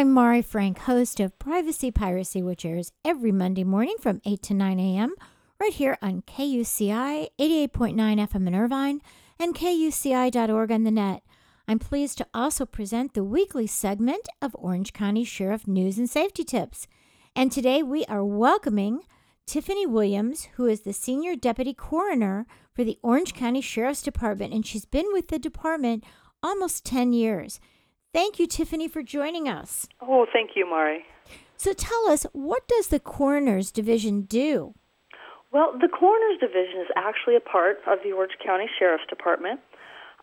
I'm 0.00 0.12
Mari 0.12 0.40
Frank, 0.40 0.78
host 0.78 1.20
of 1.20 1.38
Privacy 1.38 1.90
Piracy, 1.90 2.42
which 2.42 2.64
airs 2.64 2.90
every 3.04 3.32
Monday 3.32 3.64
morning 3.64 3.96
from 4.00 4.22
8 4.24 4.40
to 4.44 4.54
9 4.54 4.80
a.m. 4.80 5.14
right 5.60 5.74
here 5.74 5.98
on 6.00 6.22
KUCI 6.22 7.28
88.9 7.38 7.94
FM 7.98 8.46
in 8.46 8.54
Irvine 8.54 9.02
and 9.38 9.54
KUCI.org 9.54 10.72
on 10.72 10.84
the 10.84 10.90
net. 10.90 11.22
I'm 11.68 11.78
pleased 11.78 12.16
to 12.16 12.26
also 12.32 12.64
present 12.64 13.12
the 13.12 13.22
weekly 13.22 13.66
segment 13.66 14.26
of 14.40 14.56
Orange 14.58 14.94
County 14.94 15.22
Sheriff 15.22 15.68
News 15.68 15.98
and 15.98 16.08
Safety 16.08 16.44
Tips. 16.44 16.86
And 17.36 17.52
today 17.52 17.82
we 17.82 18.06
are 18.06 18.24
welcoming 18.24 19.00
Tiffany 19.44 19.86
Williams, 19.86 20.48
who 20.54 20.64
is 20.64 20.80
the 20.80 20.94
Senior 20.94 21.36
Deputy 21.36 21.74
Coroner 21.74 22.46
for 22.72 22.84
the 22.84 22.98
Orange 23.02 23.34
County 23.34 23.60
Sheriff's 23.60 24.00
Department, 24.00 24.54
and 24.54 24.64
she's 24.64 24.86
been 24.86 25.12
with 25.12 25.28
the 25.28 25.38
department 25.38 26.04
almost 26.42 26.86
10 26.86 27.12
years. 27.12 27.60
Thank 28.12 28.40
you, 28.40 28.46
Tiffany, 28.46 28.88
for 28.88 29.02
joining 29.02 29.48
us. 29.48 29.86
Oh, 30.00 30.26
thank 30.32 30.50
you, 30.56 30.68
Mari. 30.68 31.04
So 31.56 31.72
tell 31.72 32.08
us, 32.08 32.26
what 32.32 32.66
does 32.66 32.88
the 32.88 32.98
Coroner's 32.98 33.70
Division 33.70 34.22
do? 34.22 34.74
Well, 35.52 35.78
the 35.78 35.88
Coroner's 35.88 36.40
Division 36.40 36.80
is 36.80 36.90
actually 36.96 37.36
a 37.36 37.40
part 37.40 37.78
of 37.86 37.98
the 38.02 38.10
Orange 38.10 38.34
County 38.44 38.66
Sheriff's 38.78 39.06
Department. 39.08 39.60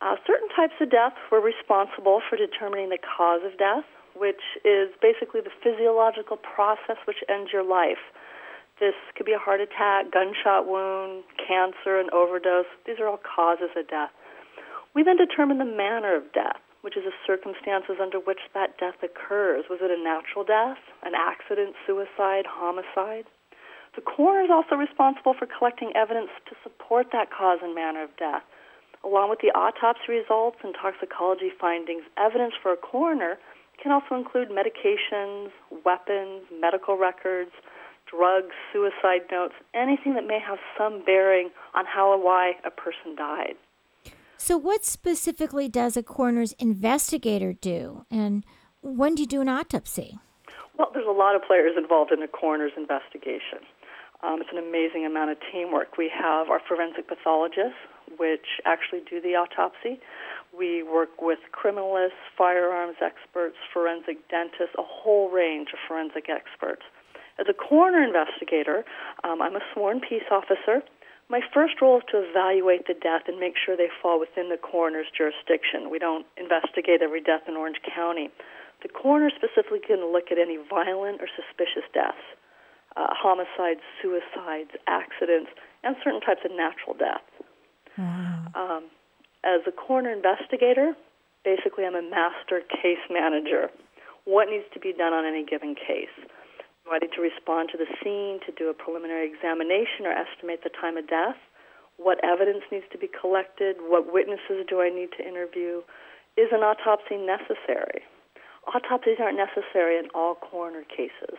Uh, 0.00 0.16
certain 0.26 0.48
types 0.50 0.74
of 0.80 0.90
death 0.90 1.14
were 1.30 1.40
responsible 1.40 2.20
for 2.28 2.36
determining 2.36 2.90
the 2.90 2.98
cause 2.98 3.40
of 3.46 3.56
death, 3.56 3.86
which 4.16 4.42
is 4.64 4.90
basically 5.00 5.40
the 5.40 5.54
physiological 5.62 6.36
process 6.36 6.98
which 7.06 7.22
ends 7.28 7.50
your 7.52 7.64
life. 7.64 8.02
This 8.80 8.94
could 9.14 9.26
be 9.26 9.32
a 9.32 9.38
heart 9.38 9.60
attack, 9.60 10.10
gunshot 10.10 10.66
wound, 10.66 11.22
cancer, 11.38 11.98
an 11.98 12.10
overdose. 12.12 12.66
These 12.84 12.98
are 12.98 13.06
all 13.06 13.22
causes 13.22 13.70
of 13.78 13.88
death. 13.88 14.10
We 14.94 15.02
then 15.02 15.16
determine 15.16 15.58
the 15.58 15.64
manner 15.64 16.16
of 16.16 16.32
death 16.32 16.60
which 16.86 16.96
is 16.96 17.02
the 17.02 17.18
circumstances 17.26 17.98
under 17.98 18.22
which 18.22 18.38
that 18.54 18.78
death 18.78 19.02
occurs. 19.02 19.66
Was 19.66 19.82
it 19.82 19.90
a 19.90 19.98
natural 19.98 20.46
death, 20.46 20.78
an 21.02 21.18
accident, 21.18 21.74
suicide, 21.82 22.46
homicide? 22.46 23.26
The 23.98 24.06
coroner 24.06 24.46
is 24.46 24.54
also 24.54 24.78
responsible 24.78 25.34
for 25.34 25.50
collecting 25.50 25.90
evidence 25.98 26.30
to 26.46 26.54
support 26.62 27.10
that 27.10 27.34
cause 27.34 27.58
and 27.58 27.74
manner 27.74 28.06
of 28.06 28.14
death. 28.22 28.46
Along 29.02 29.34
with 29.34 29.42
the 29.42 29.50
autopsy 29.50 30.14
results 30.14 30.62
and 30.62 30.78
toxicology 30.78 31.50
findings, 31.50 32.06
evidence 32.14 32.54
for 32.62 32.70
a 32.70 32.78
coroner 32.78 33.34
can 33.82 33.90
also 33.90 34.14
include 34.14 34.54
medications, 34.54 35.50
weapons, 35.82 36.46
medical 36.54 36.94
records, 36.94 37.50
drugs, 38.06 38.54
suicide 38.72 39.26
notes, 39.34 39.58
anything 39.74 40.14
that 40.14 40.22
may 40.22 40.38
have 40.38 40.62
some 40.78 41.02
bearing 41.04 41.50
on 41.74 41.82
how 41.82 42.14
or 42.14 42.22
why 42.22 42.54
a 42.62 42.70
person 42.70 43.18
died. 43.18 43.58
So, 44.38 44.58
what 44.58 44.84
specifically 44.84 45.68
does 45.68 45.96
a 45.96 46.02
coroner's 46.02 46.52
investigator 46.52 47.52
do, 47.54 48.04
and 48.10 48.44
when 48.82 49.14
do 49.14 49.22
you 49.22 49.26
do 49.26 49.40
an 49.40 49.48
autopsy? 49.48 50.18
Well, 50.78 50.90
there's 50.92 51.08
a 51.08 51.10
lot 51.10 51.34
of 51.34 51.42
players 51.42 51.72
involved 51.76 52.12
in 52.12 52.22
a 52.22 52.28
coroner's 52.28 52.72
investigation. 52.76 53.64
Um, 54.22 54.40
it's 54.40 54.50
an 54.52 54.58
amazing 54.58 55.06
amount 55.06 55.30
of 55.30 55.38
teamwork. 55.52 55.96
We 55.96 56.10
have 56.12 56.48
our 56.50 56.60
forensic 56.60 57.08
pathologists, 57.08 57.80
which 58.18 58.60
actually 58.64 59.00
do 59.08 59.20
the 59.20 59.36
autopsy. 59.36 60.00
We 60.56 60.82
work 60.82 61.20
with 61.20 61.38
criminalists, 61.52 62.20
firearms 62.36 62.96
experts, 63.02 63.56
forensic 63.72 64.28
dentists, 64.28 64.74
a 64.78 64.84
whole 64.84 65.30
range 65.30 65.68
of 65.72 65.78
forensic 65.88 66.28
experts. 66.28 66.82
As 67.38 67.46
a 67.48 67.54
coroner 67.54 68.02
investigator, 68.02 68.84
um, 69.24 69.42
I'm 69.42 69.56
a 69.56 69.64
sworn 69.72 70.00
peace 70.00 70.28
officer 70.30 70.82
my 71.28 71.40
first 71.52 71.82
role 71.82 71.98
is 71.98 72.04
to 72.10 72.22
evaluate 72.22 72.86
the 72.86 72.94
death 72.94 73.26
and 73.26 73.38
make 73.38 73.54
sure 73.58 73.76
they 73.76 73.90
fall 74.02 74.20
within 74.20 74.48
the 74.48 74.56
coroner's 74.56 75.10
jurisdiction. 75.10 75.90
We 75.90 75.98
don't 75.98 76.26
investigate 76.36 77.02
every 77.02 77.20
death 77.20 77.42
in 77.48 77.56
Orange 77.56 77.82
County. 77.82 78.30
The 78.82 78.88
coroner 78.88 79.30
specifically 79.34 79.80
can 79.80 80.12
look 80.12 80.30
at 80.30 80.38
any 80.38 80.58
violent 80.70 81.20
or 81.20 81.28
suspicious 81.34 81.82
deaths, 81.92 82.22
uh, 82.96 83.10
homicides, 83.10 83.82
suicides, 84.00 84.70
accidents, 84.86 85.50
and 85.82 85.96
certain 86.04 86.20
types 86.20 86.42
of 86.44 86.52
natural 86.54 86.94
deaths. 86.94 87.34
Wow. 87.98 88.46
Um, 88.54 88.84
as 89.42 89.62
a 89.66 89.72
coroner 89.72 90.12
investigator, 90.12 90.94
basically 91.44 91.86
I'm 91.86 91.94
a 91.94 92.02
master 92.02 92.62
case 92.70 93.02
manager. 93.10 93.70
What 94.24 94.48
needs 94.48 94.66
to 94.74 94.80
be 94.80 94.92
done 94.92 95.12
on 95.12 95.24
any 95.24 95.44
given 95.44 95.74
case? 95.74 96.12
Need 96.90 97.12
to 97.14 97.20
respond 97.20 97.68
to 97.70 97.78
the 97.78 97.86
scene, 98.02 98.40
to 98.46 98.52
do 98.52 98.70
a 98.70 98.74
preliminary 98.74 99.30
examination 99.30 100.06
or 100.06 100.12
estimate 100.12 100.60
the 100.64 100.70
time 100.70 100.96
of 100.96 101.06
death? 101.06 101.36
What 101.98 102.18
evidence 102.24 102.64
needs 102.72 102.86
to 102.90 102.98
be 102.98 103.06
collected? 103.08 103.76
What 103.80 104.12
witnesses 104.12 104.66
do 104.68 104.80
I 104.80 104.88
need 104.88 105.10
to 105.18 105.26
interview? 105.26 105.82
Is 106.36 106.48
an 106.52 106.60
autopsy 106.60 107.16
necessary? 107.16 108.02
Autopsies 108.66 109.18
aren't 109.20 109.38
necessary 109.38 109.98
in 109.98 110.08
all 110.14 110.34
coroner 110.34 110.82
cases. 110.82 111.38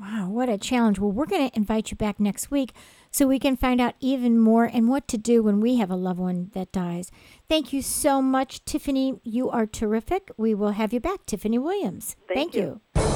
Wow, 0.00 0.30
what 0.30 0.48
a 0.48 0.58
challenge. 0.58 0.98
Well, 0.98 1.12
we're 1.12 1.26
going 1.26 1.50
to 1.50 1.56
invite 1.56 1.90
you 1.90 1.96
back 1.96 2.18
next 2.18 2.50
week 2.50 2.72
so 3.10 3.26
we 3.26 3.38
can 3.38 3.56
find 3.56 3.80
out 3.80 3.94
even 4.00 4.38
more 4.38 4.64
and 4.64 4.88
what 4.88 5.06
to 5.08 5.18
do 5.18 5.42
when 5.42 5.60
we 5.60 5.76
have 5.76 5.90
a 5.90 5.96
loved 5.96 6.18
one 6.18 6.50
that 6.54 6.72
dies. 6.72 7.10
Thank 7.48 7.72
you 7.72 7.82
so 7.82 8.22
much, 8.22 8.64
Tiffany. 8.64 9.20
You 9.24 9.50
are 9.50 9.66
terrific. 9.66 10.30
We 10.36 10.54
will 10.54 10.72
have 10.72 10.92
you 10.92 11.00
back, 11.00 11.26
Tiffany 11.26 11.58
Williams. 11.58 12.16
Thank, 12.26 12.52
Thank 12.52 12.54
you. 12.54 12.80
you. 12.96 13.09